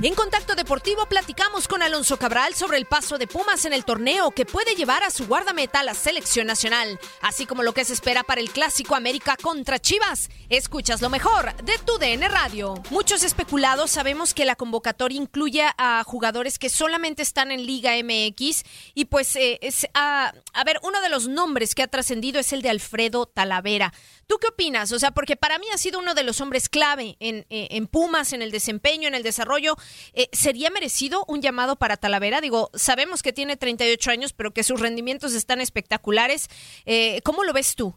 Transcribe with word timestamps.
En 0.00 0.14
Contacto 0.14 0.54
Deportivo 0.54 1.06
platicamos 1.06 1.66
con 1.66 1.82
Alonso 1.82 2.18
Cabral 2.18 2.54
sobre 2.54 2.78
el 2.78 2.86
paso 2.86 3.18
de 3.18 3.26
Pumas 3.26 3.64
en 3.64 3.72
el 3.72 3.84
torneo 3.84 4.30
que 4.30 4.46
puede 4.46 4.76
llevar 4.76 5.02
a 5.02 5.10
su 5.10 5.26
guardameta 5.26 5.80
a 5.80 5.82
la 5.82 5.92
selección 5.92 6.46
nacional, 6.46 7.00
así 7.20 7.46
como 7.46 7.64
lo 7.64 7.74
que 7.74 7.84
se 7.84 7.94
espera 7.94 8.22
para 8.22 8.40
el 8.40 8.50
Clásico 8.50 8.94
América 8.94 9.36
contra 9.42 9.80
Chivas. 9.80 10.30
Escuchas 10.50 11.02
lo 11.02 11.10
mejor 11.10 11.52
de 11.64 11.76
tu 11.84 11.98
DN 11.98 12.28
Radio. 12.28 12.80
Muchos 12.90 13.24
especulados 13.24 13.90
sabemos 13.90 14.34
que 14.34 14.44
la 14.44 14.54
convocatoria 14.54 15.20
incluye 15.20 15.64
a 15.76 16.04
jugadores 16.04 16.60
que 16.60 16.68
solamente 16.68 17.22
están 17.22 17.50
en 17.50 17.66
Liga 17.66 17.92
MX 18.00 18.62
y 18.94 19.06
pues 19.06 19.34
eh, 19.34 19.58
es, 19.62 19.84
a, 19.94 20.32
ver, 20.64 20.78
uno 20.84 21.00
de 21.00 21.08
los 21.08 21.26
nombres 21.26 21.74
que 21.74 21.82
ha 21.82 21.88
trascendido 21.88 22.38
es 22.38 22.52
el 22.52 22.62
de 22.62 22.70
Alfredo 22.70 23.26
Talavera. 23.26 23.92
¿Tú 24.28 24.38
qué 24.38 24.46
opinas? 24.46 24.92
O 24.92 24.98
sea, 25.00 25.10
porque 25.10 25.34
para 25.34 25.58
mí 25.58 25.66
ha 25.74 25.78
sido 25.78 25.98
uno 25.98 26.14
de 26.14 26.22
los 26.22 26.40
hombres 26.40 26.68
clave 26.68 27.16
en, 27.18 27.46
eh, 27.50 27.68
en 27.70 27.88
Pumas, 27.88 28.32
en 28.32 28.42
el 28.42 28.52
desempeño, 28.52 29.08
en 29.08 29.14
el 29.14 29.22
desarrollo. 29.24 29.76
Eh, 30.14 30.26
¿Sería 30.32 30.70
merecido 30.70 31.24
un 31.28 31.40
llamado 31.40 31.76
para 31.76 31.96
Talavera? 31.96 32.40
Digo, 32.40 32.70
sabemos 32.74 33.22
que 33.22 33.32
tiene 33.32 33.56
38 33.56 34.10
años, 34.10 34.32
pero 34.32 34.52
que 34.52 34.62
sus 34.62 34.80
rendimientos 34.80 35.34
están 35.34 35.60
espectaculares. 35.60 36.48
Eh, 36.86 37.20
¿Cómo 37.24 37.44
lo 37.44 37.52
ves 37.52 37.76
tú? 37.76 37.94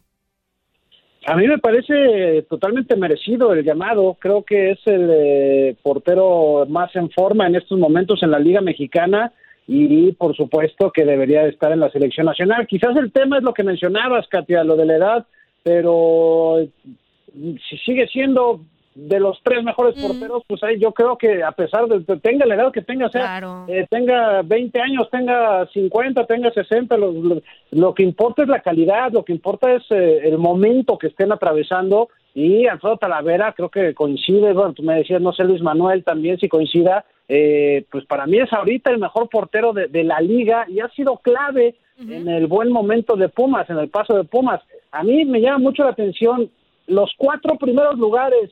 A 1.26 1.36
mí 1.36 1.46
me 1.46 1.58
parece 1.58 2.42
totalmente 2.48 2.96
merecido 2.96 3.52
el 3.52 3.64
llamado. 3.64 4.16
Creo 4.18 4.42
que 4.42 4.72
es 4.72 4.80
el 4.86 5.08
eh, 5.12 5.76
portero 5.82 6.66
más 6.68 6.94
en 6.96 7.10
forma 7.10 7.46
en 7.46 7.54
estos 7.54 7.78
momentos 7.78 8.22
en 8.22 8.32
la 8.32 8.40
Liga 8.40 8.60
Mexicana 8.60 9.32
y 9.68 10.10
por 10.12 10.36
supuesto 10.36 10.90
que 10.90 11.04
debería 11.04 11.44
de 11.44 11.50
estar 11.50 11.70
en 11.70 11.80
la 11.80 11.90
selección 11.90 12.26
nacional. 12.26 12.66
Quizás 12.66 12.96
el 12.96 13.12
tema 13.12 13.38
es 13.38 13.44
lo 13.44 13.54
que 13.54 13.62
mencionabas, 13.62 14.26
Katia, 14.28 14.64
lo 14.64 14.76
de 14.76 14.86
la 14.86 14.96
edad, 14.96 15.26
pero 15.62 16.58
si 17.32 17.78
sigue 17.78 18.08
siendo 18.08 18.62
de 18.94 19.20
los 19.20 19.40
tres 19.42 19.64
mejores 19.64 20.00
porteros, 20.00 20.42
pues 20.46 20.62
ahí 20.62 20.78
yo 20.78 20.92
creo 20.92 21.16
que 21.16 21.42
a 21.42 21.52
pesar 21.52 21.86
de 21.86 22.04
que 22.04 22.16
tenga 22.16 22.44
la 22.44 22.56
edad 22.56 22.72
que 22.72 22.82
tenga, 22.82 23.08
sea, 23.08 23.40
eh, 23.68 23.86
tenga 23.88 24.42
20 24.42 24.80
años, 24.80 25.08
tenga 25.10 25.66
50, 25.66 26.26
tenga 26.26 26.50
60, 26.50 26.96
lo, 26.98 27.12
lo, 27.12 27.42
lo 27.70 27.94
que 27.94 28.02
importa 28.02 28.42
es 28.42 28.48
la 28.48 28.60
calidad, 28.60 29.10
lo 29.12 29.24
que 29.24 29.32
importa 29.32 29.72
es 29.72 29.82
eh, 29.90 30.20
el 30.24 30.36
momento 30.38 30.98
que 30.98 31.06
estén 31.06 31.32
atravesando. 31.32 32.08
Y 32.34 32.66
Alfredo 32.66 32.96
Talavera 32.96 33.52
creo 33.52 33.68
que 33.68 33.94
coincide, 33.94 34.52
bueno, 34.52 34.72
tú 34.72 34.82
me 34.82 34.96
decías, 34.96 35.20
no 35.20 35.32
sé, 35.32 35.44
Luis 35.44 35.62
Manuel 35.62 36.02
también 36.02 36.38
si 36.38 36.48
coincida, 36.48 37.04
eh, 37.28 37.84
pues 37.90 38.06
para 38.06 38.26
mí 38.26 38.38
es 38.38 38.52
ahorita 38.52 38.90
el 38.90 38.98
mejor 38.98 39.28
portero 39.28 39.72
de, 39.72 39.88
de 39.88 40.04
la 40.04 40.20
liga 40.20 40.66
y 40.68 40.80
ha 40.80 40.88
sido 40.88 41.16
clave 41.18 41.76
en 41.98 42.26
el 42.28 42.46
buen 42.46 42.72
momento 42.72 43.16
de 43.16 43.28
Pumas, 43.28 43.68
en 43.70 43.78
el 43.78 43.88
paso 43.88 44.16
de 44.16 44.24
Pumas. 44.24 44.60
A 44.90 45.04
mí 45.04 45.24
me 45.24 45.40
llama 45.40 45.58
mucho 45.58 45.84
la 45.84 45.90
atención 45.90 46.50
los 46.86 47.12
cuatro 47.16 47.56
primeros 47.56 47.96
lugares 47.98 48.50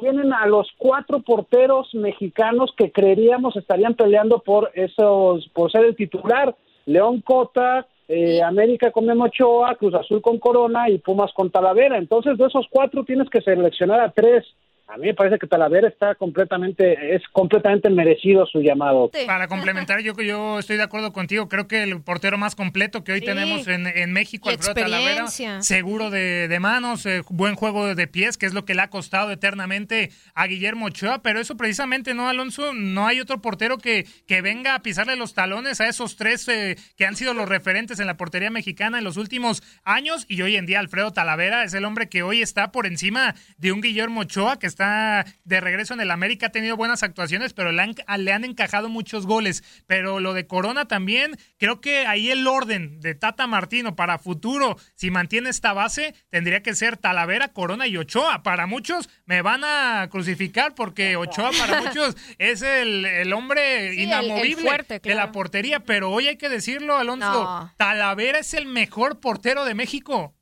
tienen 0.00 0.32
a 0.32 0.46
los 0.46 0.68
cuatro 0.76 1.20
porteros 1.20 1.94
mexicanos 1.94 2.72
que 2.76 2.92
creeríamos 2.92 3.56
estarían 3.56 3.94
peleando 3.94 4.40
por 4.40 4.70
esos, 4.74 5.48
por 5.54 5.70
ser 5.72 5.84
el 5.84 5.96
titular. 5.96 6.54
León 6.84 7.20
Cota, 7.20 7.86
eh, 8.08 8.42
América 8.42 8.92
con 8.92 9.06
Memo 9.06 9.24
Ochoa, 9.24 9.74
Cruz 9.74 9.94
Azul 9.94 10.22
con 10.22 10.38
Corona 10.38 10.88
y 10.88 10.98
Pumas 10.98 11.32
con 11.32 11.50
Talavera. 11.50 11.98
Entonces, 11.98 12.38
de 12.38 12.46
esos 12.46 12.66
cuatro 12.70 13.04
tienes 13.04 13.28
que 13.28 13.40
seleccionar 13.40 14.00
a 14.00 14.10
tres. 14.10 14.44
A 14.88 14.96
mí 14.98 15.06
me 15.08 15.14
parece 15.14 15.38
que 15.38 15.46
Talavera 15.48 15.88
está 15.88 16.14
completamente, 16.14 17.14
es 17.16 17.22
completamente 17.32 17.90
merecido 17.90 18.46
su 18.46 18.60
llamado. 18.60 19.10
Para 19.26 19.48
complementar, 19.48 20.00
yo 20.00 20.14
yo 20.20 20.60
estoy 20.60 20.76
de 20.76 20.84
acuerdo 20.84 21.12
contigo. 21.12 21.48
Creo 21.48 21.66
que 21.66 21.82
el 21.82 22.00
portero 22.02 22.38
más 22.38 22.54
completo 22.54 23.02
que 23.02 23.12
hoy 23.12 23.18
Sí. 23.20 23.26
tenemos 23.26 23.66
en, 23.66 23.86
en 23.88 24.12
México, 24.12 24.48
Alfredo 24.48 24.74
Talavera, 24.74 25.26
seguro 25.60 26.10
de, 26.10 26.46
de 26.46 26.60
manos, 26.60 27.04
eh, 27.06 27.22
buen 27.28 27.56
juego 27.56 27.94
de 27.96 28.06
pies, 28.06 28.38
que 28.38 28.46
es 28.46 28.54
lo 28.54 28.64
que 28.64 28.74
le 28.76 28.82
ha 28.82 28.88
costado 28.90 29.32
eternamente 29.32 30.10
a 30.34 30.46
Guillermo 30.46 30.86
Ochoa. 30.86 31.20
Pero 31.20 31.40
eso 31.40 31.56
precisamente, 31.56 32.14
¿no, 32.14 32.28
Alonso? 32.28 32.72
No 32.72 33.06
hay 33.08 33.18
otro 33.18 33.40
portero 33.42 33.78
que, 33.78 34.06
que 34.28 34.40
venga 34.40 34.76
a 34.76 34.82
pisarle 34.82 35.16
los 35.16 35.34
talones 35.34 35.80
a 35.80 35.88
esos 35.88 36.14
tres 36.16 36.46
eh, 36.48 36.76
que 36.96 37.06
han 37.06 37.16
sido 37.16 37.34
los 37.34 37.48
referentes 37.48 37.98
en 37.98 38.06
la 38.06 38.16
portería 38.16 38.50
mexicana 38.50 38.98
en 38.98 39.04
los 39.04 39.16
últimos 39.16 39.62
años. 39.82 40.26
Y 40.28 40.42
hoy 40.42 40.54
en 40.56 40.66
día, 40.66 40.78
Alfredo 40.78 41.12
Talavera 41.12 41.64
es 41.64 41.74
el 41.74 41.84
hombre 41.84 42.08
que 42.08 42.22
hoy 42.22 42.40
está 42.40 42.70
por 42.70 42.86
encima 42.86 43.34
de 43.58 43.72
un 43.72 43.80
Guillermo 43.80 44.20
Ochoa 44.20 44.58
que 44.60 44.66
está 44.66 44.75
de 44.76 45.60
regreso 45.60 45.94
en 45.94 46.00
el 46.00 46.10
América, 46.10 46.46
ha 46.46 46.52
tenido 46.52 46.76
buenas 46.76 47.02
actuaciones, 47.02 47.52
pero 47.54 47.72
le 47.72 47.82
han, 47.82 47.94
le 48.18 48.32
han 48.32 48.44
encajado 48.44 48.88
muchos 48.88 49.26
goles. 49.26 49.64
Pero 49.86 50.20
lo 50.20 50.34
de 50.34 50.46
Corona 50.46 50.86
también, 50.86 51.36
creo 51.58 51.80
que 51.80 52.06
ahí 52.06 52.30
el 52.30 52.46
orden 52.46 53.00
de 53.00 53.14
Tata 53.14 53.46
Martino 53.46 53.96
para 53.96 54.18
futuro, 54.18 54.76
si 54.94 55.10
mantiene 55.10 55.50
esta 55.50 55.72
base, 55.72 56.14
tendría 56.30 56.62
que 56.62 56.74
ser 56.74 56.96
Talavera, 56.96 57.48
Corona 57.48 57.86
y 57.86 57.96
Ochoa. 57.96 58.42
Para 58.42 58.66
muchos 58.66 59.08
me 59.24 59.42
van 59.42 59.62
a 59.64 60.08
crucificar 60.10 60.74
porque 60.74 61.16
Ochoa 61.16 61.50
para 61.58 61.80
muchos 61.82 62.16
es 62.38 62.62
el, 62.62 63.04
el 63.04 63.32
hombre 63.32 63.92
Sí, 63.92 63.94
el- 63.94 63.98
el 63.98 64.00
inamovible 64.04 64.70
de 65.02 65.14
la 65.14 65.32
portería, 65.32 65.80
pero 65.80 66.10
hoy 66.10 66.28
hay 66.28 66.36
que 66.36 66.48
decirlo, 66.48 66.96
Alonso, 66.96 67.26
No. 67.32 67.72
Talavera 67.76 68.38
es 68.38 68.54
el 68.54 68.66
mejor 68.66 69.20
portero 69.20 69.64
de 69.64 69.74
México. 69.74 70.34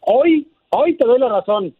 Hoy, 0.00 0.48
hoy 0.70 0.96
te 0.96 1.04
doy 1.04 1.18
la 1.18 1.28
razón. 1.28 1.74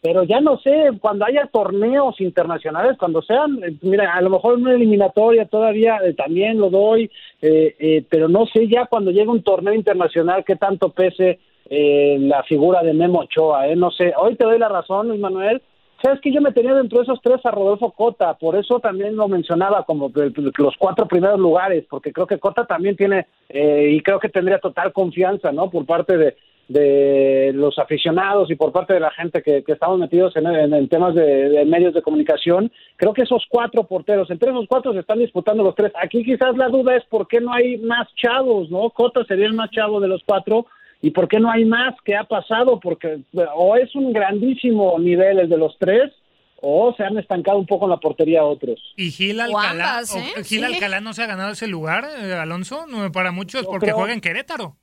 Pero 0.00 0.22
ya 0.22 0.40
no 0.40 0.58
sé, 0.58 0.90
cuando 1.00 1.24
haya 1.24 1.48
torneos 1.52 2.20
internacionales, 2.20 2.96
cuando 2.98 3.20
sean, 3.22 3.62
eh, 3.64 3.74
mira, 3.82 4.14
a 4.14 4.20
lo 4.20 4.30
mejor 4.30 4.54
una 4.54 4.72
eliminatoria 4.72 5.46
todavía 5.46 5.98
eh, 6.04 6.14
también 6.14 6.58
lo 6.58 6.70
doy, 6.70 7.10
eh, 7.42 8.04
pero 8.08 8.28
no 8.28 8.46
sé 8.46 8.68
ya 8.68 8.86
cuando 8.86 9.10
llegue 9.10 9.28
un 9.28 9.42
torneo 9.42 9.74
internacional 9.74 10.44
qué 10.44 10.56
tanto 10.56 10.90
pese 10.90 11.40
la 11.70 12.42
figura 12.44 12.82
de 12.82 12.94
Memo 12.94 13.20
Ochoa, 13.20 13.68
¿eh? 13.68 13.76
no 13.76 13.90
sé, 13.90 14.14
hoy 14.16 14.36
te 14.36 14.44
doy 14.44 14.58
la 14.58 14.70
razón, 14.70 15.08
Luis 15.08 15.20
Manuel, 15.20 15.60
sabes 16.02 16.18
que 16.22 16.32
yo 16.32 16.40
me 16.40 16.52
tenía 16.52 16.72
dentro 16.72 16.98
de 16.98 17.02
esos 17.04 17.20
tres 17.22 17.44
a 17.44 17.50
Rodolfo 17.50 17.90
Cota, 17.90 18.32
por 18.38 18.56
eso 18.56 18.80
también 18.80 19.16
lo 19.16 19.28
mencionaba 19.28 19.84
como 19.84 20.10
los 20.14 20.74
cuatro 20.78 21.06
primeros 21.06 21.38
lugares, 21.38 21.84
porque 21.90 22.10
creo 22.10 22.26
que 22.26 22.38
Cota 22.38 22.64
también 22.64 22.96
tiene, 22.96 23.26
y 23.50 24.00
creo 24.00 24.18
que 24.18 24.30
tendría 24.30 24.60
total 24.60 24.94
confianza, 24.94 25.52
¿no? 25.52 25.68
Por 25.68 25.84
parte 25.84 26.16
de, 26.16 26.36
de 26.68 27.50
los 27.54 27.78
aficionados 27.78 28.50
y 28.50 28.54
por 28.54 28.72
parte 28.72 28.92
de 28.92 29.00
la 29.00 29.10
gente 29.10 29.42
que, 29.42 29.64
estamos 29.66 29.98
metidos 29.98 30.34
en, 30.36 30.88
temas 30.88 31.14
de, 31.14 31.64
medios 31.66 31.94
de 31.94 32.02
comunicación, 32.02 32.70
creo 32.96 33.14
que 33.14 33.22
esos 33.22 33.44
cuatro 33.48 33.84
porteros, 33.84 34.30
entre 34.30 34.50
esos 34.50 34.66
cuatro 34.68 34.92
se 34.92 35.00
están 35.00 35.18
disputando 35.18 35.62
los 35.62 35.74
tres. 35.74 35.92
Aquí 36.00 36.22
quizás 36.22 36.56
la 36.56 36.68
duda 36.68 36.94
es 36.96 37.04
por 37.06 37.26
qué 37.26 37.40
no 37.40 37.52
hay 37.52 37.78
más 37.78 38.06
chavos, 38.16 38.70
¿no? 38.70 38.90
Cota 38.90 39.24
sería 39.24 39.46
el 39.46 39.54
más 39.54 39.70
chavo 39.70 39.98
de 39.98 40.08
los 40.08 40.22
cuatro 40.24 40.66
y 41.00 41.10
por 41.10 41.28
qué 41.28 41.40
no 41.40 41.50
hay 41.50 41.64
más 41.64 41.94
¿Qué 42.04 42.16
ha 42.16 42.24
pasado, 42.24 42.78
porque 42.80 43.20
o 43.54 43.76
es 43.76 43.94
un 43.94 44.12
grandísimo 44.12 44.98
nivel 44.98 45.38
el 45.38 45.48
de 45.48 45.56
los 45.56 45.76
tres 45.78 46.12
o 46.60 46.92
se 46.96 47.04
han 47.04 47.16
estancado 47.18 47.58
un 47.58 47.66
poco 47.66 47.84
en 47.86 47.92
la 47.92 47.98
portería 47.98 48.44
otros. 48.44 48.80
¿Y 48.96 49.10
Gil 49.10 49.40
Alcalá, 49.40 50.00
¿eh? 50.02 50.44
Gil 50.44 50.64
Alcalá 50.64 51.00
no 51.00 51.14
se 51.14 51.22
ha 51.22 51.26
ganado 51.26 51.52
ese 51.52 51.68
lugar, 51.68 52.04
eh, 52.20 52.32
Alonso? 52.34 52.84
Para 53.12 53.30
muchos, 53.30 53.64
porque 53.64 53.92
juega 53.92 54.12
en 54.12 54.20
Querétaro. 54.20 54.76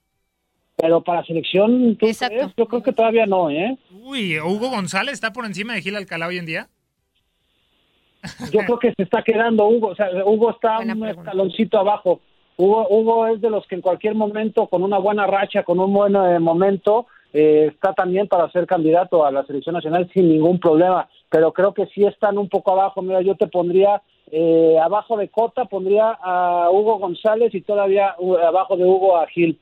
Pero 0.75 1.01
para 1.01 1.23
selección, 1.23 1.97
yo 2.57 2.65
creo 2.67 2.83
que 2.83 2.91
todavía 2.91 3.25
no, 3.25 3.49
¿eh? 3.49 3.77
Uy, 3.91 4.39
¿Hugo 4.39 4.69
González 4.69 5.13
está 5.13 5.31
por 5.31 5.45
encima 5.45 5.73
de 5.73 5.81
Gil 5.81 5.95
Alcalá 5.95 6.27
hoy 6.27 6.37
en 6.37 6.45
día? 6.45 6.67
Yo 8.51 8.61
creo 8.61 8.79
que 8.79 8.93
se 8.97 9.03
está 9.03 9.21
quedando 9.21 9.67
Hugo, 9.67 9.89
o 9.89 9.95
sea, 9.95 10.09
Hugo 10.25 10.51
está 10.51 10.79
un 10.79 11.05
escaloncito 11.07 11.77
abajo. 11.77 12.21
Hugo, 12.57 12.87
Hugo 12.89 13.27
es 13.27 13.41
de 13.41 13.49
los 13.49 13.65
que 13.67 13.75
en 13.75 13.81
cualquier 13.81 14.15
momento, 14.15 14.67
con 14.67 14.83
una 14.83 14.97
buena 14.97 15.27
racha, 15.27 15.63
con 15.63 15.79
un 15.79 15.93
buen 15.93 16.15
eh, 16.15 16.39
momento, 16.39 17.05
eh, 17.33 17.69
está 17.71 17.93
también 17.93 18.27
para 18.27 18.49
ser 18.51 18.65
candidato 18.65 19.25
a 19.25 19.31
la 19.31 19.45
selección 19.45 19.75
nacional 19.75 20.09
sin 20.13 20.29
ningún 20.29 20.59
problema. 20.59 21.07
Pero 21.29 21.51
creo 21.51 21.73
que 21.73 21.85
sí 21.87 22.05
están 22.05 22.37
un 22.37 22.47
poco 22.47 22.71
abajo. 22.71 23.01
Mira, 23.01 23.21
yo 23.21 23.35
te 23.35 23.47
pondría 23.47 24.01
eh, 24.31 24.77
abajo 24.81 25.17
de 25.17 25.27
Cota, 25.27 25.65
pondría 25.65 26.17
a 26.21 26.69
Hugo 26.71 26.97
González 26.97 27.53
y 27.53 27.61
todavía 27.61 28.15
abajo 28.47 28.77
de 28.77 28.85
Hugo 28.85 29.17
a 29.17 29.27
Gil. 29.27 29.59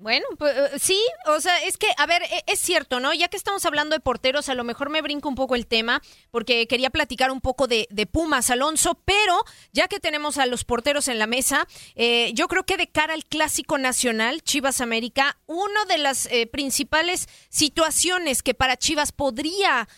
Bueno, 0.00 0.26
pues 0.38 0.56
eh, 0.56 0.78
sí, 0.80 1.04
o 1.26 1.40
sea, 1.40 1.60
es 1.64 1.76
que, 1.76 1.88
a 1.96 2.06
ver, 2.06 2.22
e, 2.22 2.44
es 2.46 2.60
cierto, 2.60 3.00
¿no? 3.00 3.12
Ya 3.12 3.26
que 3.26 3.36
estamos 3.36 3.66
hablando 3.66 3.96
de 3.96 4.00
porteros, 4.00 4.48
a 4.48 4.54
lo 4.54 4.62
mejor 4.62 4.90
me 4.90 5.02
brinco 5.02 5.28
un 5.28 5.34
poco 5.34 5.56
el 5.56 5.66
tema, 5.66 6.00
porque 6.30 6.68
quería 6.68 6.90
platicar 6.90 7.32
un 7.32 7.40
poco 7.40 7.66
de, 7.66 7.88
Pumas, 8.12 8.48
Alonso, 8.50 8.94
pero 9.04 9.44
ya 9.72 9.88
que 9.88 9.98
tenemos 9.98 10.38
a 10.38 10.46
los 10.46 10.64
porteros 10.64 11.08
en 11.08 11.18
la 11.18 11.26
mesa, 11.26 11.66
eh, 11.96 12.30
yo 12.34 12.46
creo 12.46 12.64
que 12.64 12.76
de 12.76 12.86
cara 12.86 13.12
al 13.12 13.24
clásico 13.24 13.76
nacional, 13.76 14.42
Chivas 14.42 14.80
América, 14.80 15.36
una 15.46 15.84
de 15.86 15.98
las 15.98 16.26
eh, 16.26 16.46
principales 16.46 17.28
situaciones 17.48 18.44
que 18.44 18.54
para 18.54 18.76
Chivas 18.76 19.10
podría 19.10 19.88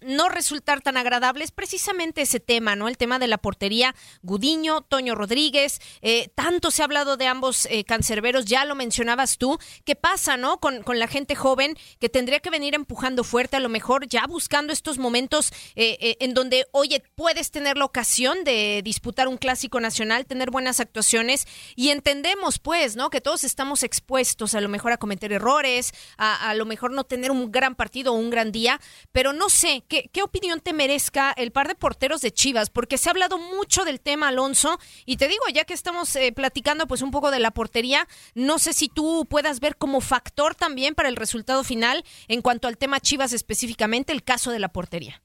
no 0.00 0.30
resultar 0.30 0.80
tan 0.80 0.96
agradable 0.96 1.44
es 1.44 1.50
precisamente 1.50 2.22
ese 2.22 2.40
tema, 2.40 2.76
¿no? 2.76 2.88
El 2.88 2.96
tema 2.96 3.18
de 3.18 3.26
la 3.26 3.36
portería, 3.36 3.94
Gudiño, 4.22 4.80
Toño 4.80 5.14
Rodríguez, 5.14 5.80
tanto 6.34 6.70
se 6.70 6.80
ha 6.80 6.86
hablado 6.86 7.18
de 7.18 7.26
ambos 7.26 7.68
cancerberos 7.86 8.46
ya 8.50 8.64
lo 8.64 8.74
mencionabas 8.74 9.38
tú, 9.38 9.58
¿qué 9.84 9.96
pasa, 9.96 10.36
no? 10.36 10.58
Con, 10.58 10.82
con, 10.82 10.98
la 10.98 11.06
gente 11.06 11.34
joven 11.36 11.78
que 12.00 12.08
tendría 12.08 12.40
que 12.40 12.50
venir 12.50 12.74
empujando 12.74 13.24
fuerte, 13.24 13.56
a 13.56 13.60
lo 13.60 13.68
mejor 13.68 14.08
ya 14.08 14.26
buscando 14.26 14.72
estos 14.72 14.98
momentos 14.98 15.52
eh, 15.76 15.96
eh, 16.00 16.16
en 16.20 16.34
donde, 16.34 16.66
oye, 16.72 17.02
puedes 17.14 17.52
tener 17.52 17.78
la 17.78 17.84
ocasión 17.84 18.44
de 18.44 18.82
disputar 18.84 19.28
un 19.28 19.38
clásico 19.38 19.80
nacional, 19.80 20.26
tener 20.26 20.50
buenas 20.50 20.80
actuaciones 20.80 21.46
y 21.76 21.90
entendemos, 21.90 22.58
pues, 22.58 22.96
¿no? 22.96 23.08
Que 23.08 23.20
todos 23.20 23.44
estamos 23.44 23.82
expuestos 23.84 24.54
a 24.54 24.60
lo 24.60 24.68
mejor 24.68 24.92
a 24.92 24.98
cometer 24.98 25.32
errores, 25.32 25.92
a, 26.18 26.50
a 26.50 26.54
lo 26.54 26.66
mejor 26.66 26.90
no 26.90 27.04
tener 27.04 27.30
un 27.30 27.52
gran 27.52 27.76
partido 27.76 28.12
o 28.12 28.16
un 28.16 28.30
gran 28.30 28.50
día, 28.50 28.80
pero 29.12 29.32
no 29.32 29.48
sé, 29.48 29.84
¿qué, 29.88 30.10
¿qué 30.12 30.22
opinión 30.22 30.60
te 30.60 30.72
merezca 30.72 31.32
el 31.36 31.52
par 31.52 31.68
de 31.68 31.76
porteros 31.76 32.20
de 32.20 32.32
Chivas? 32.32 32.68
Porque 32.68 32.98
se 32.98 33.08
ha 33.08 33.12
hablado 33.12 33.38
mucho 33.38 33.84
del 33.84 34.00
tema, 34.00 34.28
Alonso, 34.28 34.78
y 35.06 35.16
te 35.18 35.28
digo, 35.28 35.44
ya 35.54 35.64
que 35.64 35.74
estamos 35.74 36.16
eh, 36.16 36.32
platicando 36.32 36.86
pues 36.88 37.02
un 37.02 37.12
poco 37.12 37.30
de 37.30 37.38
la 37.38 37.52
portería, 37.52 38.08
no 38.40 38.58
sé 38.58 38.72
si 38.72 38.88
tú 38.88 39.26
puedas 39.28 39.60
ver 39.60 39.76
como 39.76 40.00
factor 40.00 40.54
también 40.54 40.94
para 40.94 41.08
el 41.08 41.16
resultado 41.16 41.62
final 41.64 42.02
en 42.28 42.42
cuanto 42.42 42.68
al 42.68 42.78
tema 42.78 43.00
Chivas 43.00 43.32
específicamente, 43.32 44.12
el 44.12 44.22
caso 44.22 44.50
de 44.50 44.58
la 44.58 44.68
portería. 44.68 45.20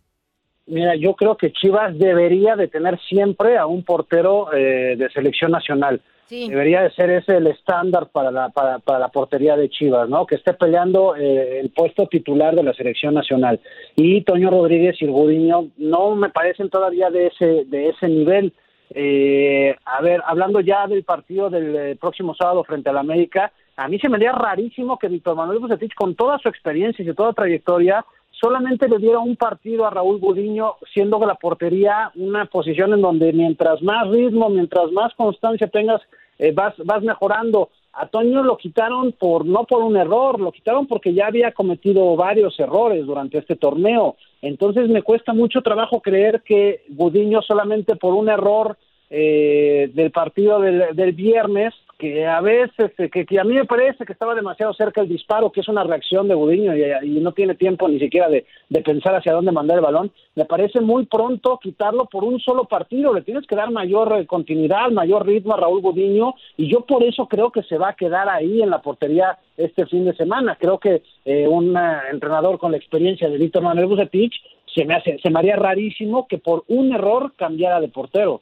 Mira, 0.68 0.96
yo 0.96 1.14
creo 1.14 1.38
que 1.38 1.52
Chivas 1.52 1.98
debería 1.98 2.56
de 2.56 2.68
tener 2.68 3.00
siempre 3.08 3.58
a 3.58 3.68
un 3.68 3.84
portero 3.84 4.52
eh, 4.54 4.96
de 4.98 5.10
selección 5.12 5.52
nacional. 5.52 6.02
Debería 6.28 6.82
de 6.82 6.90
ser 6.92 7.12
ese 7.12 7.38
el 7.38 7.46
estándar 7.46 8.10
para 8.12 8.32
la, 8.32 8.50
para, 8.50 8.80
la 9.00 9.10
portería 9.10 9.56
de 9.56 9.70
Chivas, 9.70 10.10
¿no? 10.10 10.26
Que 10.26 10.36
esté 10.36 10.54
peleando 10.54 11.16
eh, 11.16 11.60
el 11.60 11.70
puesto 11.70 12.08
titular 12.08 12.56
de 12.56 12.64
la 12.64 12.74
selección 12.74 13.14
nacional. 13.14 13.60
Y 13.96 14.24
Toño 14.24 14.50
Rodríguez 14.50 15.00
y 15.02 15.06
Gudiño 15.06 15.68
no 15.78 16.16
me 16.16 16.30
parecen 16.30 16.72
todavía 16.72 17.12
de 17.12 17.28
ese, 17.28 17.66
de 17.66 17.90
ese 17.90 18.08
nivel. 18.08 18.54
Eh, 18.92 19.76
a 19.86 20.02
ver, 20.02 20.22
hablando 20.26 20.60
ya 20.60 20.88
del 20.88 21.04
partido 21.04 21.50
del 21.50 21.76
eh, 21.76 21.98
próximo 22.00 22.36
sábado 22.36 22.64
frente 22.64 22.90
al 22.90 22.98
América, 22.98 23.52
a 23.78 23.88
mí 23.88 24.00
se 24.00 24.10
me 24.10 24.18
haría 24.18 24.32
rarísimo 24.32 24.98
que 24.98 25.08
Víctor 25.08 25.36
Manuel 25.36 25.60
Bucetich, 25.60 25.94
con 25.96 26.16
toda 26.16 26.38
su 26.40 26.48
experiencia 26.48 27.04
y 27.04 27.14
toda 27.14 27.34
trayectoria, 27.34 28.06
solamente 28.32 28.88
le 28.88 29.00
diera 29.00 29.20
un 29.20 29.36
partido 29.36 29.86
a 29.86 29.90
Raúl 29.90 30.20
Gudiño, 30.20 30.76
siendo 30.94 31.20
que 31.20 31.26
la 31.26 31.36
portería 31.36 32.12
una 32.16 32.46
posición 32.46 32.94
en 32.94 33.02
donde 33.02 33.34
mientras 33.34 33.82
más 33.82 34.10
ritmo, 34.10 34.50
mientras 34.50 34.92
más 34.92 35.14
constancia 35.16 35.68
tengas, 35.68 36.02
eh, 36.38 36.52
vas, 36.54 36.74
vas 36.86 37.02
mejorando. 37.02 37.70
A 37.98 38.08
Toño 38.08 38.44
lo 38.44 38.58
quitaron 38.58 39.14
por 39.14 39.46
no 39.46 39.64
por 39.64 39.82
un 39.82 39.96
error, 39.96 40.40
lo 40.42 40.52
quitaron 40.52 40.86
porque 40.86 41.14
ya 41.14 41.28
había 41.28 41.54
cometido 41.54 42.16
varios 42.18 42.60
errores 42.60 43.06
durante 43.06 43.38
este 43.38 43.56
torneo. 43.56 44.18
Entonces 44.42 44.90
me 44.90 45.02
cuesta 45.02 45.34
mucho 45.34 45.62
trabajo 45.62 46.02
creer 46.02 46.42
que 46.44 46.84
Gudiño 46.90 47.42
solamente 47.42 47.96
por 47.96 48.14
un 48.14 48.30
error 48.30 48.78
eh, 49.10 49.92
del 49.94 50.12
partido 50.12 50.60
del, 50.60 51.14
viernes, 51.14 51.74
que 51.98 52.26
a 52.26 52.42
veces, 52.42 52.92
que, 53.12 53.40
a 53.40 53.44
mí 53.44 53.54
me 53.54 53.66
parece 53.66 54.06
que 54.06 54.12
estaba 54.12 54.36
demasiado 54.36 54.74
cerca 54.74 55.02
el 55.02 55.08
disparo, 55.08 55.52
que 55.52 55.62
es 55.62 55.68
una 55.70 55.84
reacción 55.84 56.28
de 56.28 56.36
Gudiño 56.36 56.74
y, 56.76 57.20
no 57.22 57.32
tiene 57.32 57.56
tiempo 57.56 57.88
ni 57.88 58.00
siquiera 58.00 58.28
de, 58.30 58.46
pensar 58.84 59.16
hacia 59.16 59.34
dónde 59.34 59.52
mandar 59.52 59.78
el 59.78 59.84
balón, 59.84 60.12
me 60.36 60.46
parece 60.46 60.82
muy 60.82 61.06
pronto 61.06 61.58
quitarlo 61.62 62.06
por 62.06 62.24
un 62.24 62.40
solo 62.40 62.66
partido, 62.66 63.14
le 63.14 63.22
tienes 63.22 63.48
que 63.48 63.56
dar 63.56 63.72
mayor 63.72 64.20
eh, 64.20 64.26
continuidad, 64.26 64.92
mayor 64.92 65.26
ritmo 65.26 65.54
a 65.54 65.58
Raúl 65.58 65.82
Gudiño 65.82 66.36
y 66.58 66.70
yo 66.70 66.82
por 66.82 67.04
eso 67.04 67.28
creo 67.28 67.52
que 67.52 67.64
se 67.64 67.78
va 67.78 67.90
a 67.90 67.96
quedar 67.96 68.28
ahí 68.28 68.62
en 68.62 68.70
la 68.70 68.82
portería 68.82 69.38
este 69.56 69.86
fin 69.86 70.06
de 70.06 70.16
semana. 70.16 70.58
Creo 70.60 70.80
que 70.80 71.02
eh, 71.24 71.48
un 71.48 71.76
entrenador 72.12 72.60
con 72.60 72.72
la 72.72 72.78
experiencia 72.78 73.30
de 73.30 73.38
Víctor 73.38 73.64
Manuel 73.64 73.88
Bucetich 73.88 74.34
se 74.74 74.84
me, 74.84 74.96
hace, 74.96 75.18
se 75.20 75.30
me 75.30 75.40
haría 75.40 75.56
rarísimo 75.56 76.28
que 76.28 76.38
por 76.38 76.66
un 76.68 76.94
error 76.94 77.34
cambiara 77.38 77.80
de 77.80 77.88
portero 77.88 78.42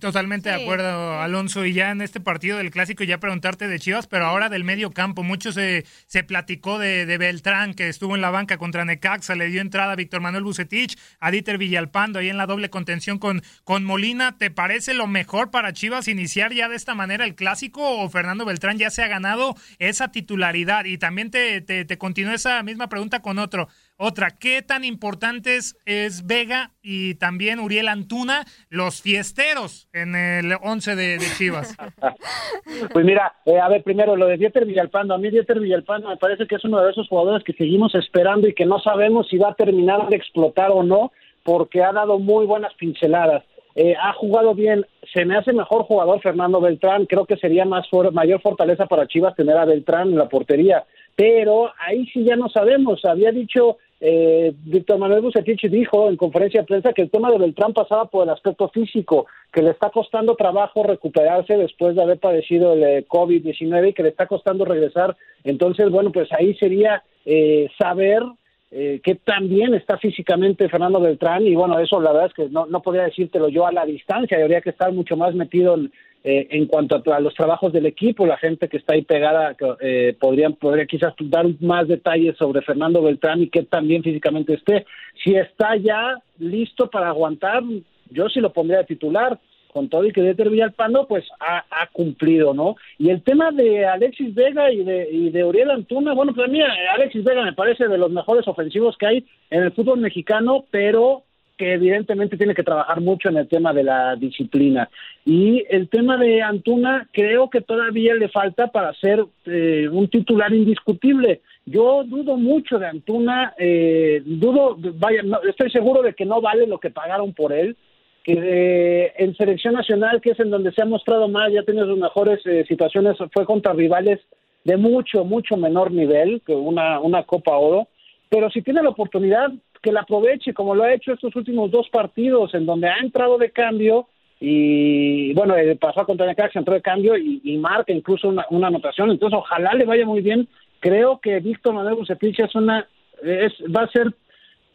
Totalmente 0.00 0.48
de 0.48 0.54
acuerdo, 0.54 1.20
Alonso. 1.20 1.66
Y 1.66 1.74
ya 1.74 1.90
en 1.90 2.00
este 2.00 2.18
partido 2.18 2.56
del 2.56 2.70
clásico, 2.70 3.04
ya 3.04 3.18
preguntarte 3.18 3.68
de 3.68 3.78
Chivas, 3.78 4.06
pero 4.06 4.24
ahora 4.24 4.48
del 4.48 4.64
medio 4.64 4.90
campo. 4.90 5.22
Mucho 5.22 5.52
se, 5.52 5.84
se 6.06 6.24
platicó 6.24 6.78
de, 6.78 7.04
Beltrán, 7.18 7.74
que 7.74 7.90
estuvo 7.90 8.14
en 8.14 8.22
la 8.22 8.30
banca 8.30 8.56
contra 8.56 8.86
Necaxa, 8.86 9.34
le 9.34 9.48
dio 9.48 9.60
entrada 9.60 9.92
a 9.92 9.96
Víctor 9.96 10.22
Manuel 10.22 10.44
Bucetich, 10.44 10.98
a 11.20 11.30
Dieter 11.30 11.58
Villalpando, 11.58 12.20
ahí 12.20 12.30
en 12.30 12.38
la 12.38 12.46
doble 12.46 12.70
contención 12.70 13.18
con, 13.18 13.42
con 13.64 13.84
Molina. 13.84 14.38
¿Te 14.38 14.50
parece 14.50 14.94
lo 14.94 15.06
mejor 15.06 15.50
para 15.50 15.74
Chivas 15.74 16.08
iniciar 16.08 16.54
ya 16.54 16.70
de 16.70 16.76
esta 16.76 16.94
manera 16.94 17.26
el 17.26 17.34
clásico 17.34 17.82
o 17.82 18.08
Fernando 18.08 18.46
Beltrán 18.46 18.78
ya 18.78 18.88
se 18.88 19.02
ha 19.02 19.08
ganado 19.08 19.54
esa 19.78 20.10
titularidad? 20.10 20.86
Y 20.86 20.96
también 20.96 21.30
te, 21.30 21.60
te, 21.60 21.84
te 21.84 21.98
continúo 21.98 22.32
esa 22.32 22.62
misma 22.62 22.88
pregunta 22.88 23.20
con 23.20 23.38
otro. 23.38 23.68
Otra, 23.98 24.30
¿qué 24.30 24.62
tan 24.62 24.84
importantes 24.84 25.76
es 25.86 26.26
Vega 26.26 26.72
y 26.82 27.14
también 27.14 27.60
Uriel 27.60 27.88
Antuna, 27.88 28.44
los 28.68 29.00
fiesteros 29.00 29.88
en 29.92 30.16
el 30.16 30.54
11 30.60 30.96
de, 30.96 31.18
Chivas? 31.38 31.76
pues 32.92 33.04
mira, 33.04 33.34
eh, 33.46 33.60
a 33.60 33.68
ver, 33.68 33.82
primero 33.82 34.16
lo 34.16 34.26
de 34.26 34.38
Dieter 34.38 34.66
Villalpando. 34.66 35.14
A 35.14 35.18
mí 35.18 35.30
Dieter 35.30 35.60
Villalpando 35.60 36.08
me 36.08 36.16
parece 36.16 36.46
que 36.46 36.56
es 36.56 36.64
uno 36.64 36.80
de 36.80 36.90
esos 36.90 37.08
jugadores 37.08 37.44
que 37.44 37.52
seguimos 37.52 37.94
esperando 37.94 38.48
y 38.48 38.54
que 38.54 38.66
no 38.66 38.80
sabemos 38.80 39.28
si 39.28 39.38
va 39.38 39.50
a 39.50 39.54
terminar 39.54 40.08
de 40.08 40.16
explotar 40.16 40.70
o 40.72 40.82
no, 40.82 41.12
porque 41.44 41.82
ha 41.82 41.92
dado 41.92 42.18
muy 42.18 42.46
buenas 42.46 42.74
pinceladas. 42.74 43.44
Eh, 43.74 43.94
ha 43.98 44.12
jugado 44.14 44.54
bien, 44.54 44.84
se 45.14 45.24
me 45.24 45.36
hace 45.36 45.52
mejor 45.52 45.84
jugador 45.84 46.20
Fernando 46.20 46.60
Beltrán, 46.60 47.06
creo 47.06 47.24
que 47.24 47.36
sería 47.36 47.64
más 47.64 47.86
mayor 48.12 48.42
fortaleza 48.42 48.86
para 48.86 49.06
Chivas 49.06 49.34
tener 49.34 49.56
a 49.56 49.64
Beltrán 49.64 50.08
en 50.08 50.18
la 50.18 50.28
portería, 50.28 50.84
pero 51.16 51.70
ahí 51.78 52.06
sí 52.06 52.24
ya 52.24 52.36
no 52.36 52.48
sabemos, 52.48 53.04
había 53.04 53.32
dicho 53.32 53.78
eh, 54.04 54.52
Víctor 54.64 54.98
Manuel 54.98 55.22
Bucetich 55.22 55.70
dijo 55.70 56.08
en 56.08 56.16
conferencia 56.16 56.62
de 56.62 56.66
prensa 56.66 56.92
que 56.92 57.02
el 57.02 57.10
tema 57.10 57.30
de 57.30 57.38
Beltrán 57.38 57.72
pasaba 57.72 58.06
por 58.06 58.24
el 58.24 58.30
aspecto 58.30 58.68
físico, 58.68 59.26
que 59.52 59.62
le 59.62 59.70
está 59.70 59.90
costando 59.90 60.34
trabajo 60.34 60.82
recuperarse 60.82 61.56
después 61.56 61.94
de 61.94 62.02
haber 62.02 62.18
padecido 62.18 62.72
el 62.72 62.82
eh, 62.82 63.06
COVID-19 63.06 63.90
y 63.90 63.92
que 63.92 64.02
le 64.02 64.08
está 64.08 64.26
costando 64.26 64.64
regresar. 64.64 65.16
Entonces, 65.44 65.88
bueno, 65.88 66.10
pues 66.10 66.28
ahí 66.32 66.52
sería 66.56 67.04
eh, 67.24 67.70
saber 67.78 68.24
eh, 68.72 69.00
que 69.04 69.14
también 69.14 69.74
está 69.74 69.98
físicamente 69.98 70.68
Fernando 70.68 70.98
Beltrán. 70.98 71.46
Y 71.46 71.54
bueno, 71.54 71.78
eso 71.78 72.00
la 72.00 72.10
verdad 72.10 72.30
es 72.30 72.34
que 72.34 72.48
no, 72.48 72.66
no 72.66 72.82
podría 72.82 73.04
decírtelo 73.04 73.50
yo 73.50 73.68
a 73.68 73.72
la 73.72 73.84
distancia, 73.84 74.36
habría 74.36 74.62
que 74.62 74.70
estar 74.70 74.90
mucho 74.92 75.16
más 75.16 75.32
metido 75.34 75.74
en, 75.74 75.92
eh, 76.24 76.46
en 76.50 76.66
cuanto 76.66 77.02
a, 77.12 77.20
los 77.20 77.34
trabajos 77.34 77.72
del 77.72 77.86
equipo, 77.86 78.26
la 78.26 78.36
gente 78.36 78.68
que 78.68 78.76
está 78.76 78.94
ahí 78.94 79.02
pegada 79.02 79.56
eh, 79.80 80.16
podrían, 80.20 80.54
podría 80.54 80.86
quizás 80.86 81.14
dar 81.18 81.46
más 81.60 81.88
detalles 81.88 82.36
sobre 82.36 82.62
Fernando 82.62 83.02
Beltrán 83.02 83.42
y 83.42 83.48
que 83.48 83.64
también 83.64 84.02
físicamente 84.02 84.54
esté. 84.54 84.86
Si 85.24 85.34
está 85.34 85.76
ya 85.76 86.16
listo 86.38 86.88
para 86.88 87.08
aguantar, 87.08 87.62
yo 88.10 88.28
sí 88.28 88.40
lo 88.40 88.52
pondría 88.52 88.80
a 88.80 88.84
titular 88.84 89.38
con 89.72 89.88
todo 89.88 90.04
y 90.04 90.12
que 90.12 90.22
Dieter 90.22 90.50
Villalpando 90.50 91.06
pues 91.08 91.24
ha, 91.40 91.64
ha, 91.70 91.86
cumplido, 91.88 92.52
¿no? 92.54 92.76
Y 92.98 93.10
el 93.10 93.22
tema 93.22 93.50
de 93.50 93.86
Alexis 93.86 94.34
Vega 94.34 94.70
y 94.70 94.84
de, 94.84 95.08
y 95.10 95.30
de 95.30 95.44
Uriel 95.44 95.70
Antuna, 95.70 96.12
bueno, 96.12 96.34
pues 96.34 96.46
a 96.46 96.50
mí 96.50 96.60
Alexis 96.60 97.24
Vega 97.24 97.42
me 97.42 97.54
parece 97.54 97.88
de 97.88 97.98
los 97.98 98.10
mejores 98.10 98.46
ofensivos 98.46 98.96
que 98.98 99.06
hay 99.06 99.26
en 99.50 99.62
el 99.62 99.72
fútbol 99.72 99.98
mexicano, 99.98 100.66
pero 100.70 101.24
que 101.62 101.74
evidentemente 101.74 102.36
tiene 102.36 102.56
que 102.56 102.64
trabajar 102.64 103.00
mucho 103.00 103.28
en 103.28 103.36
el 103.36 103.46
tema 103.46 103.72
de 103.72 103.84
la 103.84 104.16
disciplina. 104.16 104.90
Y 105.24 105.64
el 105.70 105.88
tema 105.88 106.16
de 106.16 106.42
Antuna 106.42 107.08
creo 107.12 107.48
que 107.50 107.60
todavía 107.60 108.14
le 108.14 108.28
falta 108.28 108.66
para 108.66 108.92
ser 108.94 109.24
eh, 109.46 109.88
un 109.88 110.08
titular 110.08 110.52
indiscutible. 110.52 111.40
Yo 111.64 112.02
dudo 112.02 112.36
mucho 112.36 112.80
de 112.80 112.88
Antuna, 112.88 113.54
eh, 113.56 114.22
dudo, 114.24 114.76
vaya, 114.76 115.22
estoy 115.48 115.70
seguro 115.70 116.02
de 116.02 116.14
que 116.14 116.24
no 116.24 116.40
vale 116.40 116.66
lo 116.66 116.80
que 116.80 116.90
pagaron 116.90 117.32
por 117.32 117.52
él, 117.52 117.76
que 118.24 118.32
eh, 118.32 119.12
en 119.18 119.36
selección 119.36 119.74
nacional, 119.74 120.20
que 120.20 120.30
es 120.30 120.40
en 120.40 120.50
donde 120.50 120.72
se 120.72 120.82
ha 120.82 120.86
mostrado 120.86 121.28
más, 121.28 121.52
ya 121.52 121.62
tiene 121.62 121.82
sus 121.82 121.96
mejores 121.96 122.44
eh, 122.44 122.64
situaciones, 122.66 123.16
fue 123.32 123.46
contra 123.46 123.72
rivales 123.72 124.18
de 124.64 124.76
mucho, 124.76 125.24
mucho 125.24 125.56
menor 125.56 125.92
nivel 125.92 126.42
que 126.44 126.56
una, 126.56 126.98
una 126.98 127.22
Copa 127.22 127.56
Oro, 127.56 127.86
pero 128.28 128.50
si 128.50 128.62
tiene 128.62 128.82
la 128.82 128.88
oportunidad, 128.88 129.52
que 129.82 129.92
la 129.92 130.00
aproveche, 130.00 130.54
como 130.54 130.74
lo 130.74 130.84
ha 130.84 130.94
hecho 130.94 131.12
estos 131.12 131.34
últimos 131.36 131.70
dos 131.70 131.88
partidos, 131.90 132.54
en 132.54 132.66
donde 132.66 132.88
ha 132.88 132.98
entrado 132.98 133.38
de 133.38 133.50
cambio 133.50 134.06
y, 134.40 135.32
bueno, 135.34 135.56
eh, 135.56 135.76
pasó 135.76 136.04
contra 136.04 136.26
Necaxa, 136.26 136.58
entró 136.58 136.74
de 136.74 136.82
cambio 136.82 137.16
y, 137.16 137.56
marca 137.58 137.92
incluso 137.92 138.28
una, 138.28 138.66
anotación, 138.66 139.10
entonces 139.10 139.38
ojalá 139.38 139.74
le 139.74 139.84
vaya 139.84 140.06
muy 140.06 140.20
bien. 140.20 140.48
Creo 140.80 141.20
que 141.20 141.38
Víctor 141.40 141.74
Manuel 141.74 141.94
Bucetich 141.94 142.40
es 142.40 142.54
una, 142.54 142.86
es, 143.22 143.52
va 143.74 143.82
a 143.82 143.90
ser 143.90 144.12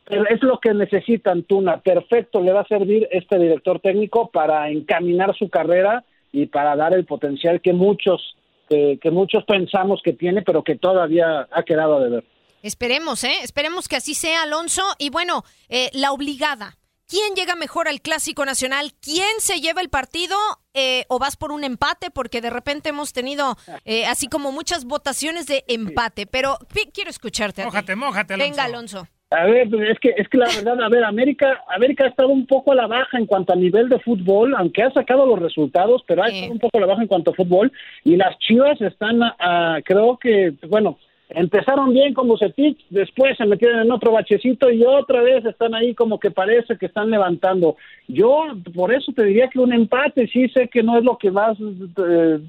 es 0.10 0.42
lo 0.42 0.60
que 0.60 0.74
necesita 0.74 1.32
Antuna. 1.32 1.82
Perfecto, 1.82 2.42
le 2.42 2.54
va 2.54 2.62
a 2.62 2.68
servir 2.68 3.08
este 3.12 3.38
director 3.38 3.82
técnico 3.82 4.30
para 4.30 4.70
encaminar 4.70 5.36
su 5.36 5.50
carrera 5.50 6.06
y 6.32 6.46
para 6.46 6.78
dar 6.78 6.94
el 6.94 7.06
potencial 7.06 7.60
que 7.60 7.74
muchos 7.74 8.38
que, 8.70 9.12
muchos 9.12 9.46
pensamos 9.46 10.02
que 10.04 10.14
tiene, 10.14 10.42
pero 10.42 10.64
que 10.64 10.76
todavía 10.76 11.48
ha 11.52 11.64
quedado 11.64 12.02
de 12.02 12.10
ver. 12.10 12.24
Esperemos, 12.68 13.24
¿eh? 13.24 13.38
Esperemos 13.44 13.88
que 13.88 13.96
así 13.96 14.14
sea, 14.14 14.44
Alonso. 14.44 14.84
Y 15.00 15.10
bueno, 15.10 15.44
eh, 15.70 15.90
la 15.94 16.12
obligada. 16.12 16.76
¿Quién 17.08 17.34
llega 17.36 17.56
mejor 17.56 17.88
al 17.88 18.02
Clásico 18.02 18.44
Nacional? 18.44 18.92
¿Quién 19.02 19.40
se 19.40 19.62
lleva 19.62 19.80
el 19.80 19.88
partido? 19.88 20.36
Eh, 20.74 21.06
¿O 21.08 21.18
vas 21.18 21.38
por 21.38 21.54
un 21.54 21.64
empate? 21.64 22.12
Porque 22.12 22.42
de 22.42 22.50
repente 22.50 22.90
hemos 22.90 23.14
tenido 23.14 23.56
eh, 23.86 24.06
así 24.06 24.28
como 24.28 24.52
muchas 24.52 24.84
votaciones 24.84 25.48
de 25.48 25.64
empate. 25.70 26.28
Pero 26.28 26.58
quiero 26.94 27.10
escucharte. 27.10 27.64
Mójate, 27.64 27.96
mójate, 27.96 28.34
Alonso. 28.34 28.52
Venga, 28.52 28.64
Alonso. 28.66 29.08
A 29.30 29.46
ver, 29.46 29.70
pues, 29.70 29.90
es 29.90 30.00
que 30.00 30.14
es 30.16 30.28
que 30.30 30.38
la 30.38 30.48
verdad, 30.48 30.82
a 30.82 30.90
ver, 30.90 31.04
América, 31.04 31.62
América 31.74 32.06
ha 32.06 32.08
estado 32.08 32.30
un 32.30 32.46
poco 32.46 32.72
a 32.72 32.76
la 32.76 32.88
baja 32.88 33.18
en 33.18 33.26
cuanto 33.26 33.52
a 33.52 33.58
nivel 33.58 33.90
de 33.90 34.00
fútbol, 34.00 34.56
aunque 34.56 34.84
ha 34.84 34.92
sacado 34.92 35.26
los 35.26 35.40
resultados, 35.40 36.02
pero 36.08 36.24
ha 36.24 36.28
estado 36.28 36.52
un 36.52 36.60
poco 36.60 36.78
a 36.78 36.82
la 36.82 36.88
baja 36.88 37.02
en 37.02 37.10
cuanto 37.10 37.32
a 37.32 37.36
fútbol 37.36 37.72
y 38.06 38.16
las 38.16 38.38
Chivas 38.40 38.80
están, 38.80 39.22
a, 39.24 39.80
creo 39.84 40.18
que, 40.18 40.54
bueno, 40.70 40.98
empezaron 41.30 41.94
bien 41.94 42.14
con 42.14 42.28
Bucetich, 42.28 42.86
después 42.90 43.38
se 43.38 43.46
metieron 43.46 43.82
en 43.82 43.92
otro 43.92 44.12
bachecito 44.12 44.72
y 44.72 44.84
otra 44.86 45.22
vez 45.22 45.46
están 45.46 45.76
ahí 45.76 45.94
como 45.94 46.20
que 46.20 46.32
parece 46.32 46.78
que 46.78 46.86
están 46.86 47.10
levantando. 47.10 47.76
Yo 48.08 48.46
por 48.74 48.94
eso 48.94 49.12
te 49.14 49.24
diría 49.24 49.50
que 49.50 49.60
un 49.60 49.74
empate, 49.74 50.28
sí 50.28 50.48
sé 50.50 50.68
que 50.70 50.84
no 50.84 50.98
es 50.98 51.04
lo 51.04 51.18
que 51.18 51.32
más, 51.32 51.58
eh, 51.60 52.40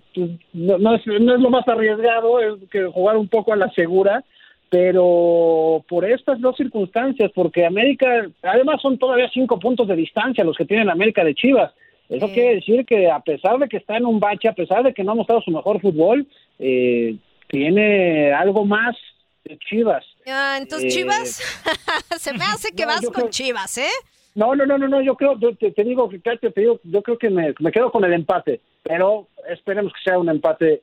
no, 0.52 0.94
es, 0.94 1.06
no 1.06 1.35
es 1.35 1.40
lo 1.40 1.50
más 1.50 1.66
arriesgado, 1.66 2.40
es 2.40 2.70
que 2.70 2.85
jugar 2.85 3.16
un 3.16 3.28
poco 3.28 3.52
a 3.52 3.56
la 3.56 3.70
segura 3.70 4.25
pero 4.70 5.82
por 5.88 6.04
estas 6.04 6.40
dos 6.40 6.56
circunstancias, 6.56 7.30
porque 7.35 7.64
América, 7.64 8.26
además 8.42 8.82
son 8.82 8.99
todavía 8.99 9.30
cinco 9.32 9.58
puntos 9.58 9.88
de 9.88 9.97
distancia 9.97 10.44
los 10.44 10.56
que 10.56 10.66
tiene 10.66 10.90
América 10.90 11.25
de 11.25 11.35
Chivas. 11.35 11.73
Eso 12.08 12.26
quiere 12.28 12.56
decir 12.56 12.87
que 12.87 13.11
a 13.11 13.20
pesar 13.20 13.58
de 13.58 13.68
que 13.68 13.76
está 13.76 13.97
en 13.97 14.06
un 14.06 14.18
bache, 14.18 14.49
a 14.49 14.54
pesar 14.54 14.82
de 14.82 14.94
que 14.94 15.04
no 15.04 15.12
ha 15.12 15.14
mostrado 15.14 15.42
su 15.42 15.50
mejor 15.50 15.80
fútbol, 15.80 16.26
eh, 16.58 17.16
tiene 17.49 18.33
algo 18.33 18.64
más 18.64 18.97
de 19.45 19.59
Chivas. 19.59 20.05
Ah, 20.26 20.57
entonces 20.61 20.93
eh, 20.93 20.97
Chivas, 20.97 21.43
se 22.19 22.33
me 22.33 22.45
hace 22.45 22.73
que 22.73 22.87
vas 22.87 23.09
con 23.11 23.31
Chivas, 23.31 23.78
¿eh? 23.78 23.90
No, 24.35 24.55
no, 24.55 24.67
no, 24.67 24.78
no, 24.78 24.87
no, 24.87 25.02
yo 25.02 25.17
creo, 25.17 25.37
te, 25.38 25.73
te 25.73 25.85
digo, 25.85 26.09
te 26.09 26.61
digo, 26.61 26.81
yo 26.85 27.02
creo 27.02 27.19
que 27.19 27.31
me, 27.31 27.55
me 27.59 27.73
quedo 27.73 27.90
con 27.90 28.05
el 28.05 28.12
empate, 28.12 28.61
pero 28.85 29.28
esperemos 29.49 29.93
que 29.93 30.11
sea 30.11 30.19
un 30.19 30.28
empate 30.28 30.83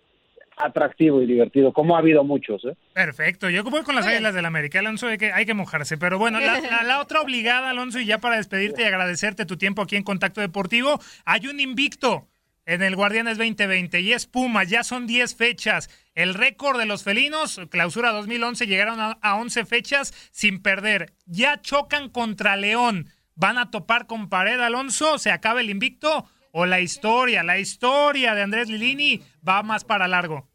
atractivo 0.57 1.21
y 1.21 1.25
divertido, 1.25 1.71
como 1.73 1.95
ha 1.95 1.99
habido 1.99 2.23
muchos. 2.23 2.63
¿eh? 2.65 2.75
Perfecto, 2.93 3.49
yo 3.49 3.63
voy 3.63 3.83
con 3.83 3.95
las 3.95 4.05
Águilas 4.05 4.33
del 4.33 4.45
América, 4.45 4.79
Alonso, 4.79 5.07
hay 5.07 5.17
que, 5.17 5.31
hay 5.31 5.45
que 5.45 5.53
mojarse, 5.53 5.97
pero 5.97 6.17
bueno, 6.17 6.39
la, 6.39 6.99
otra 6.99 7.21
obligada, 7.21 7.69
Alonso, 7.69 7.99
y 7.99 8.05
ya 8.05 8.19
para 8.19 8.37
despedirte 8.37 8.81
y 8.81 8.85
agradecerte 8.85 9.45
tu 9.45 9.57
tiempo 9.57 9.81
aquí 9.81 9.95
en 9.95 10.03
Contacto 10.03 10.41
Deportivo, 10.41 10.99
hay 11.25 11.47
un 11.47 11.59
invicto 11.59 12.27
en 12.65 12.81
el 12.81 12.95
Guardianes 12.95 13.37
2020 13.37 14.01
y 14.01 14.13
es 14.13 14.25
Puma, 14.25 14.63
ya 14.63 14.83
son 14.83 15.07
10 15.07 15.35
fechas. 15.35 15.89
El 16.13 16.33
récord 16.33 16.79
de 16.79 16.85
los 16.85 17.03
felinos, 17.03 17.61
clausura 17.69 18.11
2011, 18.11 18.67
llegaron 18.67 18.99
a, 18.99 19.17
a 19.21 19.35
11 19.35 19.65
fechas 19.65 20.13
sin 20.31 20.61
perder. 20.61 21.13
Ya 21.25 21.61
chocan 21.61 22.09
contra 22.09 22.55
León. 22.55 23.09
¿Van 23.35 23.57
a 23.57 23.69
topar 23.69 24.07
con 24.07 24.29
pared, 24.29 24.59
Alonso? 24.59 25.17
¿Se 25.19 25.31
acaba 25.31 25.61
el 25.61 25.69
invicto? 25.69 26.27
o 26.57 26.65
la 26.65 26.79
historia, 26.79 27.43
la 27.43 27.59
historia 27.59 28.33
de 28.33 28.41
Andrés 28.41 28.69
Lilini 28.69 29.21
va 29.45 29.61
más 29.61 29.83
para 29.83 30.07
largo? 30.07 30.47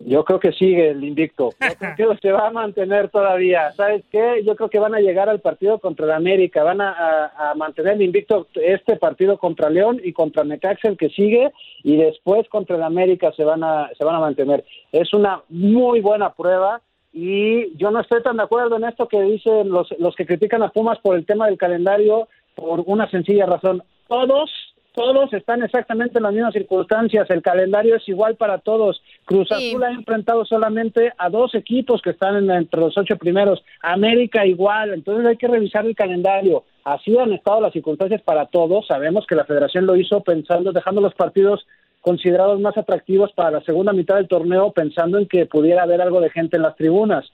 Yo 0.00 0.24
creo 0.24 0.38
que 0.38 0.52
sigue 0.52 0.90
el 0.90 1.02
invicto. 1.02 1.50
Yo 1.60 1.94
creo 1.96 2.10
que 2.10 2.28
se 2.28 2.32
va 2.32 2.48
a 2.48 2.52
mantener 2.52 3.08
todavía. 3.10 3.72
¿Sabes 3.72 4.04
qué? 4.10 4.42
Yo 4.44 4.54
creo 4.54 4.70
que 4.70 4.78
van 4.78 4.94
a 4.94 5.00
llegar 5.00 5.28
al 5.28 5.40
partido 5.40 5.78
contra 5.78 6.06
el 6.06 6.12
América. 6.12 6.62
Van 6.62 6.80
a, 6.80 7.54
mantener 7.56 7.94
el 7.94 8.02
invicto 8.02 8.46
este 8.54 8.96
partido 8.96 9.38
contra 9.38 9.70
León 9.70 10.00
y 10.02 10.12
contra 10.12 10.44
Necaxa 10.44 10.88
el 10.88 10.96
que 10.96 11.08
sigue 11.08 11.50
y 11.82 11.96
después 11.96 12.48
contra 12.48 12.76
el 12.76 12.82
América 12.82 13.32
se 13.32 13.44
van 13.44 13.64
a 13.64 13.90
se 13.96 14.04
van 14.04 14.16
a 14.16 14.20
mantener. 14.20 14.64
Es 14.92 15.12
una 15.12 15.42
muy 15.48 16.00
buena 16.00 16.32
prueba 16.32 16.80
y 17.12 17.76
yo 17.76 17.90
no 17.90 18.00
estoy 18.00 18.22
tan 18.22 18.36
de 18.36 18.42
acuerdo 18.44 18.76
en 18.76 18.84
esto 18.84 19.08
que 19.08 19.20
dicen 19.22 19.70
los 19.70 19.88
los 19.98 20.14
que 20.14 20.26
critican 20.26 20.62
a 20.62 20.70
Pumas 20.70 20.98
por 21.00 21.16
el 21.16 21.26
tema 21.26 21.46
del 21.46 21.58
calendario 21.58 22.28
por 22.54 22.82
una 22.86 23.10
sencilla 23.10 23.46
razón. 23.46 23.82
Todos 24.06 24.50
todos 24.98 25.32
están 25.32 25.62
exactamente 25.62 26.18
en 26.18 26.24
las 26.24 26.32
mismas 26.32 26.52
circunstancias, 26.52 27.30
el 27.30 27.40
calendario 27.40 27.94
es 27.94 28.08
igual 28.08 28.34
para 28.34 28.58
todos. 28.58 29.00
Cruz 29.24 29.52
Azul 29.52 29.84
ha 29.84 29.92
enfrentado 29.92 30.44
solamente 30.44 31.12
a 31.16 31.30
dos 31.30 31.54
equipos 31.54 32.02
que 32.02 32.10
están 32.10 32.50
entre 32.50 32.80
los 32.80 32.98
ocho 32.98 33.16
primeros, 33.16 33.62
América 33.80 34.44
igual, 34.44 34.92
entonces 34.92 35.24
hay 35.24 35.36
que 35.36 35.46
revisar 35.46 35.86
el 35.86 35.94
calendario. 35.94 36.64
Así 36.82 37.16
han 37.16 37.32
estado 37.32 37.60
las 37.60 37.72
circunstancias 37.72 38.22
para 38.22 38.46
todos, 38.46 38.88
sabemos 38.88 39.24
que 39.24 39.36
la 39.36 39.44
federación 39.44 39.86
lo 39.86 39.94
hizo 39.94 40.20
pensando, 40.24 40.72
dejando 40.72 41.00
los 41.00 41.14
partidos 41.14 41.64
considerados 42.00 42.58
más 42.58 42.76
atractivos 42.76 43.30
para 43.34 43.52
la 43.52 43.60
segunda 43.60 43.92
mitad 43.92 44.16
del 44.16 44.26
torneo, 44.26 44.72
pensando 44.72 45.18
en 45.18 45.28
que 45.28 45.46
pudiera 45.46 45.84
haber 45.84 46.00
algo 46.00 46.20
de 46.20 46.30
gente 46.30 46.56
en 46.56 46.62
las 46.64 46.74
tribunas. 46.74 47.24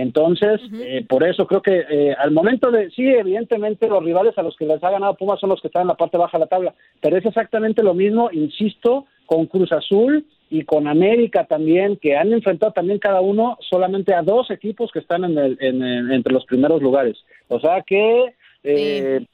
Entonces, 0.00 0.60
eh, 0.74 1.04
por 1.08 1.24
eso 1.24 1.46
creo 1.46 1.62
que 1.62 1.84
eh, 1.88 2.14
al 2.18 2.30
momento 2.30 2.70
de, 2.70 2.90
sí, 2.90 3.06
evidentemente 3.06 3.88
los 3.88 4.04
rivales 4.04 4.36
a 4.38 4.42
los 4.42 4.56
que 4.56 4.66
les 4.66 4.82
ha 4.82 4.90
ganado 4.90 5.14
Pumas 5.14 5.40
son 5.40 5.50
los 5.50 5.60
que 5.60 5.68
están 5.68 5.82
en 5.82 5.88
la 5.88 5.96
parte 5.96 6.16
baja 6.16 6.38
de 6.38 6.44
la 6.44 6.48
tabla, 6.48 6.74
pero 7.00 7.16
es 7.16 7.26
exactamente 7.26 7.82
lo 7.82 7.94
mismo, 7.94 8.30
insisto, 8.32 9.06
con 9.26 9.46
Cruz 9.46 9.72
Azul 9.72 10.24
y 10.50 10.64
con 10.64 10.88
América 10.88 11.44
también, 11.44 11.96
que 11.96 12.16
han 12.16 12.32
enfrentado 12.32 12.72
también 12.72 12.98
cada 12.98 13.20
uno 13.20 13.58
solamente 13.60 14.14
a 14.14 14.22
dos 14.22 14.50
equipos 14.50 14.90
que 14.92 15.00
están 15.00 15.24
en 15.24 15.36
el, 15.36 15.58
en 15.60 16.10
entre 16.12 16.32
los 16.32 16.46
primeros 16.46 16.80
lugares. 16.80 17.16
O 17.48 17.60
sea 17.60 17.82
que 17.82 18.34
eh, 18.62 19.26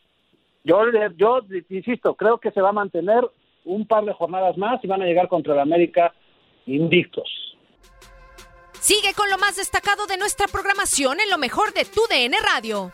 yo, 0.64 0.82
yo 1.16 1.40
insisto, 1.68 2.14
creo 2.14 2.38
que 2.38 2.50
se 2.50 2.60
va 2.60 2.70
a 2.70 2.72
mantener 2.72 3.24
un 3.64 3.86
par 3.86 4.04
de 4.04 4.12
jornadas 4.12 4.56
más 4.56 4.82
y 4.82 4.88
van 4.88 5.02
a 5.02 5.06
llegar 5.06 5.28
contra 5.28 5.54
el 5.54 5.60
América 5.60 6.12
invictos. 6.66 7.53
Sigue 8.84 9.14
con 9.14 9.30
lo 9.30 9.38
más 9.38 9.56
destacado 9.56 10.06
de 10.06 10.18
nuestra 10.18 10.46
programación 10.46 11.18
en 11.18 11.30
lo 11.30 11.38
mejor 11.38 11.72
de 11.72 11.86
tu 11.86 12.02
DN 12.10 12.36
Radio. 12.44 12.92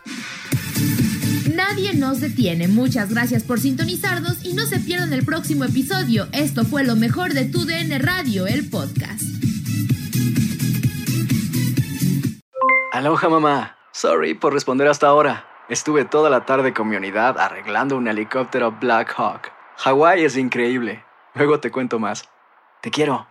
Nadie 1.53 1.93
nos 1.93 2.21
detiene. 2.21 2.69
Muchas 2.69 3.09
gracias 3.09 3.43
por 3.43 3.59
sintonizarnos 3.59 4.45
y 4.45 4.53
no 4.53 4.65
se 4.65 4.79
pierdan 4.79 5.11
el 5.11 5.25
próximo 5.25 5.65
episodio. 5.65 6.29
Esto 6.31 6.63
fue 6.63 6.85
lo 6.85 6.95
mejor 6.95 7.33
de 7.33 7.43
tu 7.43 7.65
DN 7.65 7.99
Radio, 7.99 8.47
el 8.47 8.69
podcast. 8.69 9.21
Aloha 12.93 13.27
mamá. 13.27 13.75
Sorry 13.91 14.33
por 14.33 14.53
responder 14.53 14.87
hasta 14.87 15.07
ahora. 15.07 15.45
Estuve 15.67 16.05
toda 16.05 16.29
la 16.29 16.45
tarde 16.45 16.73
con 16.73 16.87
mi 16.87 16.95
unidad 16.95 17.37
arreglando 17.37 17.97
un 17.97 18.07
helicóptero 18.07 18.71
Black 18.79 19.13
Hawk. 19.17 19.51
Hawái 19.75 20.23
es 20.23 20.37
increíble. 20.37 21.03
Luego 21.33 21.59
te 21.59 21.69
cuento 21.69 21.99
más. 21.99 22.29
Te 22.81 22.91
quiero. 22.91 23.30